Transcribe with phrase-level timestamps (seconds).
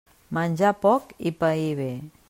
[0.37, 1.91] Menjar poc i pair bé.